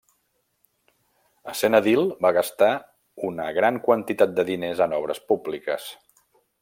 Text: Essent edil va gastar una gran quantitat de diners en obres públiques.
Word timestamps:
Essent 1.51 1.79
edil 1.79 2.09
va 2.27 2.31
gastar 2.37 2.69
una 3.29 3.47
gran 3.59 3.77
quantitat 3.89 4.35
de 4.41 4.47
diners 4.49 4.83
en 4.87 4.97
obres 5.03 5.23
públiques. 5.33 5.87